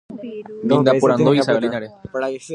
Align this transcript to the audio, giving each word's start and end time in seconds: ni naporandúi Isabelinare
ni 0.67 0.75
naporandúi 0.87 1.37
Isabelinare 1.41 1.87